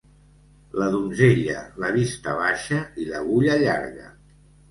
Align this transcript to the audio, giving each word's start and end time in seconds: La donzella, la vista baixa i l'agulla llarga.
La 0.83 0.87
donzella, 0.95 1.59
la 1.83 1.91
vista 1.97 2.33
baixa 2.39 2.79
i 3.03 3.07
l'agulla 3.11 3.59
llarga. 3.67 4.09